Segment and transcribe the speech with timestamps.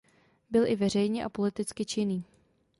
[0.49, 2.23] Byl i veřejně a politicky činný.